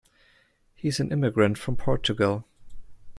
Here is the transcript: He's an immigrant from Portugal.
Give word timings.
He's 0.73 0.99
an 0.99 1.11
immigrant 1.11 1.59
from 1.59 1.75
Portugal. 1.75 2.47